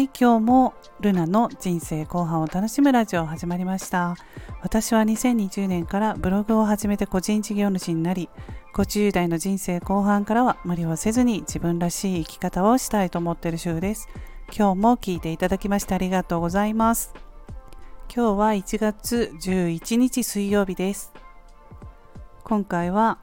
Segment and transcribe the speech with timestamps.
[0.00, 4.16] はい今日もルナの人生後半を楽しむラジオ始まりました。
[4.62, 8.30] 私は2020年からブログを始めて個人事業主になり
[8.74, 14.08] 50代の人生後半からは無理をせずに自分らしい生き方をしたいと思っている週です。
[14.56, 17.12] 今日も聞いていただきましてありがとうございます。
[18.08, 21.12] 今日は1月11日水曜日です。
[22.44, 23.18] 今回は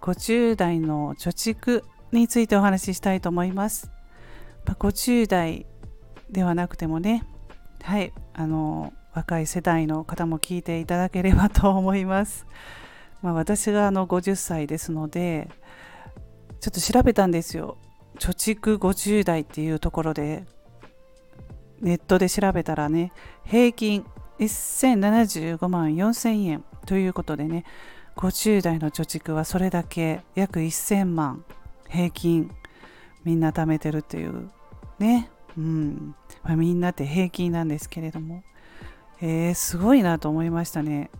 [0.00, 3.97] 50代の貯蓄についてお話ししたいと思います。
[4.68, 5.66] ま、50代
[6.30, 7.24] ではなくてもね
[7.82, 12.46] はいあの若い世代の方も聞いていただければと思います、
[13.22, 15.48] まあ、私があの50歳ですので
[16.60, 17.78] ちょっと調べたんですよ。
[18.18, 20.44] 貯蓄50代っていうところで
[21.80, 23.12] ネットで調べたらね
[23.44, 24.04] 平均
[24.40, 27.64] 1075万4000円ということでね
[28.16, 31.44] 50代の貯蓄はそれだけ約1000万
[31.88, 32.50] 平均
[33.24, 34.50] みんな貯めてるっていう
[34.98, 38.42] ね、うんまあ、みんなって平均なんですけれども、
[39.20, 41.10] えー、すごいなと思いましたね。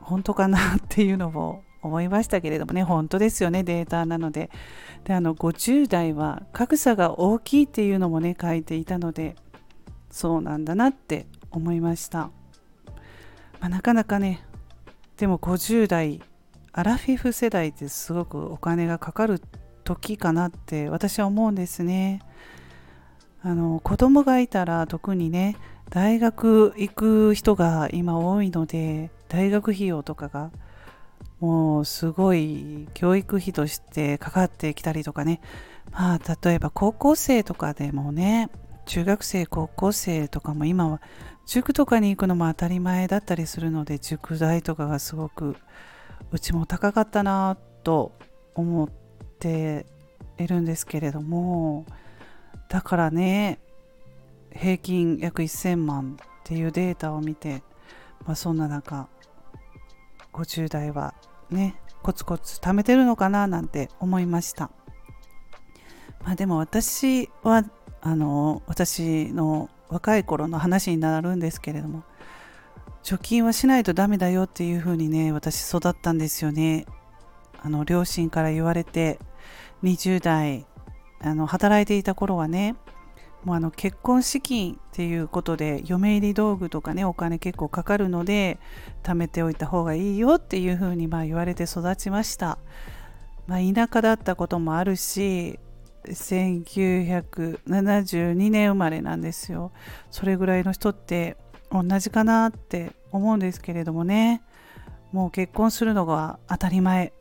[0.00, 4.50] 本当かなっていうのを思いましたけれどもね、本当ですよね、データなので。
[5.04, 9.36] で、あの、50代は格差が大きいっていうのもね、書いていたので、
[10.10, 12.30] そうなんだなって思いました。
[13.60, 14.44] まあ、なかなかね、
[15.16, 16.20] でも50代、
[16.72, 19.40] アラフィフ世代ってすごくお金がかかる
[19.84, 22.20] 時かなって私は思うんですね。
[23.44, 25.56] あの子供がいたら特にね
[25.90, 30.50] 大学行く人が今多いので大学費用とかが
[31.40, 35.40] もうすごい教育費としてかかってきたりとかね。
[35.90, 38.48] まあ例えば高校生とかでもね
[38.86, 41.00] 中学生高校生とかも今は
[41.46, 45.56] 塾とかに行くのも当たり前だったりするので塾代とかがすごく
[46.30, 48.12] うちも高かったなと
[48.54, 48.88] 思っ
[49.38, 49.86] て
[50.38, 51.84] いるんですけれども
[52.72, 53.58] だからね
[54.50, 57.62] 平均約1000万っていうデータを見て、
[58.24, 59.08] まあ、そんな中
[60.32, 61.12] 50代は
[61.50, 64.70] ねコツコツ貯めてるのかななんて思いました、
[66.24, 67.62] まあ、でも私は
[68.00, 72.04] あの私の若い頃の話になるんですけれども
[73.04, 76.86] 貯金はしないとダメだよっていう風にね私育ったんですよね。
[77.60, 79.18] あの両親から言われて
[79.82, 80.66] 20代
[81.22, 82.76] あの働いていた頃はね
[83.44, 88.58] もうあの結婚資金っていうことで嫁入り道具とかねお金結構かかるので
[89.02, 92.58] 貯めておいた方がいいよっていうふうにま言われて育ちました、
[93.46, 95.58] まあ、田舎だったこともあるし
[96.06, 99.70] 1972年生まれなんですよ。
[100.10, 101.36] それぐらいの人って
[101.70, 104.42] 同じかなって思うんですけれどもね。
[105.12, 107.12] もう結婚するのが当たり前っ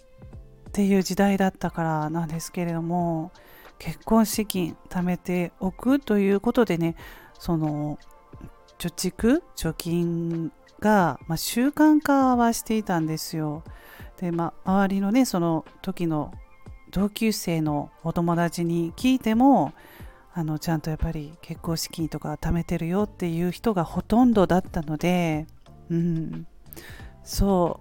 [0.72, 3.31] ていう時代だったからなんですけれども
[3.81, 6.96] 結婚資金貯めておくということでね
[7.34, 7.97] その
[8.78, 13.64] 貯蓄貯金が、まあ、習慣化はしていたんですよ。
[14.19, 16.31] で、まあ、周りのねその時の
[16.92, 19.74] 同級生のお友達に聞いても
[20.31, 25.48] あのちゃんとやっぱり結婚資金とか貯めてるよっていう人がほとんどだったので、
[25.90, 26.46] うん、
[27.24, 27.80] そ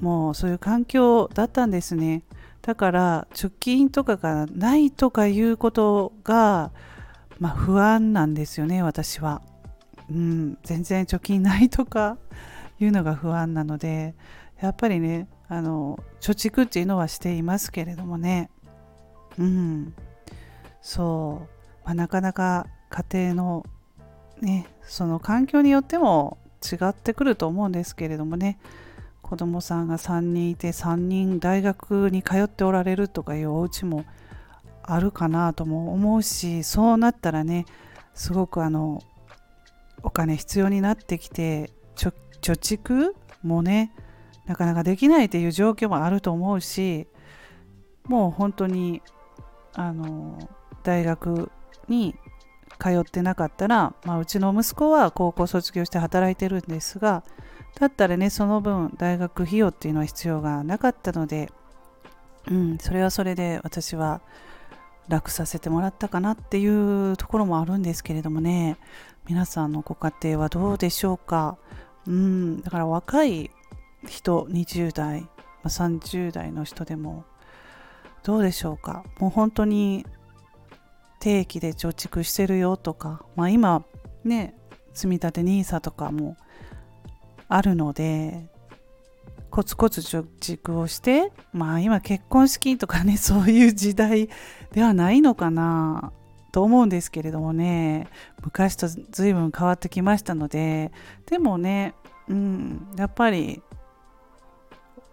[0.00, 2.24] うもうそういう環境だったんですね。
[2.66, 6.72] だから貯金とかがないとかいうことが、
[7.38, 9.40] まあ、不安なんですよね私は。
[10.10, 12.18] うん、全然貯金ないとか
[12.80, 14.14] いうのが不安なので
[14.60, 18.50] やっぱりねあの貯蓄っていうのはしていますけれどもね。
[19.38, 19.94] うん。
[20.80, 23.66] そう、まあ、なかなか家庭の
[24.40, 28.58] ねその環境によっても違ってくると思うんですけれどもね。
[29.26, 34.04] 子供さんが3人いて3人大学に通っておられるとかいうお家も
[34.84, 37.66] あるかなとも思うしそうなったらね
[38.14, 39.02] すごくあの
[40.04, 43.92] お金必要になってきて貯蓄もね
[44.46, 47.08] なかなかできないっていう状況もあると思うし
[48.04, 49.02] もう本当に
[49.74, 50.38] あの
[50.84, 51.50] 大学
[51.88, 52.14] に
[52.78, 57.24] 通ってなかったら、まあ、うちの息子は高校卒業して働いてるんですが
[57.78, 61.50] だったらねその分大学費用っていうのは必要がなかったので、
[62.50, 64.20] うん、それはそれで私は
[65.08, 68.76] 楽させてもらったかなっていうところもあるんですけれどもね。
[69.28, 71.58] 皆さんのご家庭はどうでしょうか、
[72.06, 73.50] うん、だから若い
[74.06, 75.28] 人20代
[75.64, 77.24] 30代の人でも
[78.22, 79.02] どうでしょうか？
[79.18, 80.06] もう本当に
[81.20, 83.84] 定期で貯蓄してるよとか、まあ、今
[84.24, 84.54] ね
[84.94, 86.36] 積み立て NISA とかも
[87.48, 88.46] あるので
[89.50, 94.28] コツコツ貯蓄をしてまあ今結婚式とかね そういう時代
[94.72, 96.12] ではないのかな
[96.52, 98.08] と思うんですけれどもね。
[98.42, 100.90] 昔と随分変わってきましたので。
[101.26, 101.94] でもね、
[102.30, 103.62] うん、やっぱり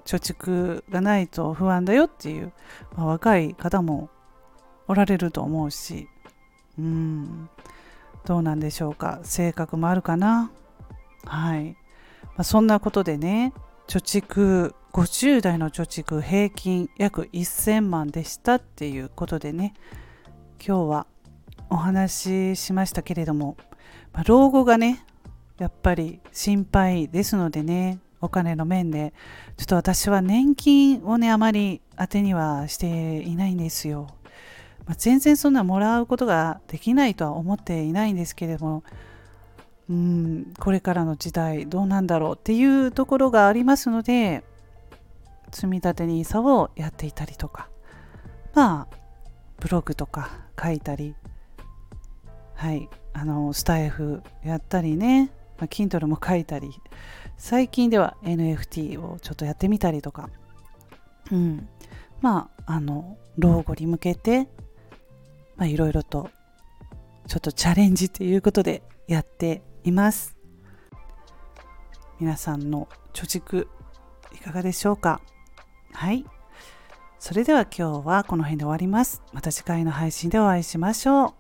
[0.06, 2.54] 貯蓄がないと不安だよっていう、
[2.96, 4.10] まあ、若い方も
[4.94, 6.08] おられると思うし、
[6.78, 7.50] うん、
[8.26, 9.20] どうなんでしょうか。
[9.24, 10.52] 性格もあるかな。
[11.26, 11.76] はい、ま
[12.38, 13.54] あ、そんなことでね
[13.88, 19.74] 貯蓄50代の貯蓄平均約1000万でしたっていうことでね
[20.66, 21.08] 今日は
[21.70, 23.58] お話ししましたけれども、
[24.12, 25.04] まあ、老後がね
[25.58, 29.14] やっぱり心配ですのでねお金の面で
[29.58, 34.08] ちょっと私は年金をねあまり当てにはしていないんですよ、
[34.86, 38.84] まあ、全然そんなもらうことができないとは思っていないんですけれども
[39.90, 44.44] うんこれからの時代どうなんだろうっていうところがありますので
[45.52, 47.70] 積み立て NISA をやっていたりとか
[48.54, 48.96] まあ
[49.60, 50.32] ブログとか
[50.62, 51.16] 書いたり
[52.56, 56.72] はいあのスタイフやったりね、まあ、Kindle も書いたり
[57.38, 60.30] 最近では NFT をちょっとやってみたりとか
[61.32, 61.68] うん
[62.22, 64.48] まああの老後に向けて
[65.66, 66.30] いろいろと
[67.28, 70.36] ちょっとチャレンジということでやっています。
[72.20, 73.68] 皆さんの貯蓄
[74.34, 75.22] いかがでしょうか？
[75.94, 76.26] はい。
[77.20, 79.22] それでは今日はこの辺で終わります。
[79.32, 81.34] また次回の配信でお会いしましょう。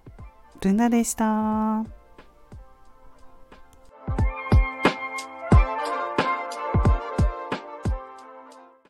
[0.61, 2.02] ルナでした。